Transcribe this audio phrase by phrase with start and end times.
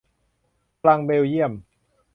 [0.83, 1.51] ฟรังก์เบลเยียม